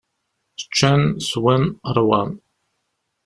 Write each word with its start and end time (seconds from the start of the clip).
Ččan, 0.65 1.01
swan, 1.29 1.63
ṛwan. 1.97 2.29